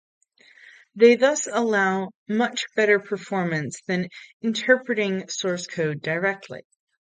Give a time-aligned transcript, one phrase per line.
[0.95, 4.09] They thus allow much better performance than
[4.41, 6.63] interpreting source code directly.